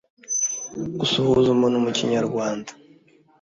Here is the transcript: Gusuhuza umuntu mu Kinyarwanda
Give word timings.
Gusuhuza 0.99 1.49
umuntu 1.51 1.83
mu 1.83 1.91
Kinyarwanda 1.97 2.71